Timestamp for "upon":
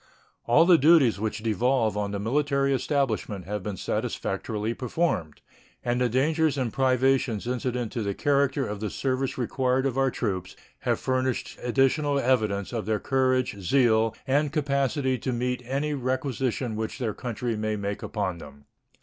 18.01-18.39